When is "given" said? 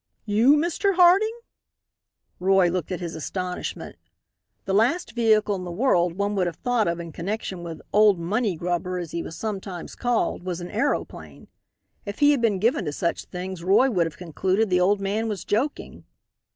12.57-12.85